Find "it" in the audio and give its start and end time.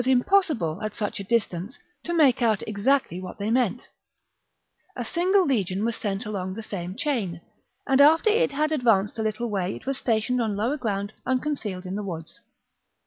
8.31-8.51, 9.75-9.85